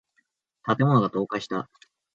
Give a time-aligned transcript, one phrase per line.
[0.65, 1.69] 建物が倒壊した。